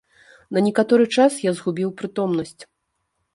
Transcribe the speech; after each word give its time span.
На 0.55 0.63
некаторы 0.67 1.05
час 1.17 1.37
я 1.49 1.53
згубіў 1.59 1.93
прытомнасць. 2.01 2.59